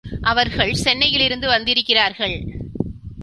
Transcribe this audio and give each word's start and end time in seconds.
அவர்கள் 0.21 0.73
சென்னையிலிருந்து 0.73 1.47
வந்திருக்கிறார்கள். 1.47 2.35